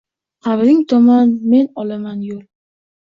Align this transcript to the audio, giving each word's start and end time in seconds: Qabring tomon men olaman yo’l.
Qabring 0.45 0.79
tomon 0.93 1.27
men 1.51 1.65
olaman 1.83 2.17
yo’l. 2.31 2.41